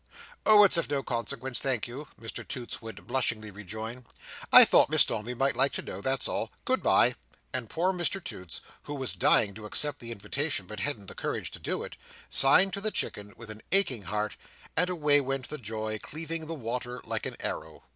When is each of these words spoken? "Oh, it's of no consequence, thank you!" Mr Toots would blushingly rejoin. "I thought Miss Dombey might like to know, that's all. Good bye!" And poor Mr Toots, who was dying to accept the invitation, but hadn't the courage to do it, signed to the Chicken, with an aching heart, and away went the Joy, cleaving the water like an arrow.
"Oh, 0.47 0.63
it's 0.63 0.77
of 0.77 0.89
no 0.89 1.03
consequence, 1.03 1.59
thank 1.59 1.87
you!" 1.87 2.07
Mr 2.19 2.47
Toots 2.47 2.81
would 2.81 3.05
blushingly 3.05 3.51
rejoin. 3.51 4.03
"I 4.51 4.65
thought 4.65 4.89
Miss 4.89 5.05
Dombey 5.05 5.35
might 5.35 5.55
like 5.55 5.73
to 5.73 5.83
know, 5.83 6.01
that's 6.01 6.27
all. 6.27 6.49
Good 6.65 6.81
bye!" 6.81 7.13
And 7.53 7.69
poor 7.69 7.93
Mr 7.93 8.19
Toots, 8.23 8.61
who 8.81 8.95
was 8.95 9.13
dying 9.13 9.53
to 9.53 9.67
accept 9.67 9.99
the 9.99 10.11
invitation, 10.11 10.65
but 10.65 10.79
hadn't 10.79 11.05
the 11.05 11.13
courage 11.13 11.51
to 11.51 11.59
do 11.59 11.83
it, 11.83 11.97
signed 12.31 12.73
to 12.73 12.81
the 12.81 12.89
Chicken, 12.89 13.35
with 13.37 13.51
an 13.51 13.61
aching 13.71 14.01
heart, 14.01 14.37
and 14.75 14.89
away 14.89 15.21
went 15.21 15.49
the 15.49 15.59
Joy, 15.59 15.99
cleaving 15.99 16.47
the 16.47 16.55
water 16.55 16.99
like 17.05 17.27
an 17.27 17.35
arrow. 17.39 17.83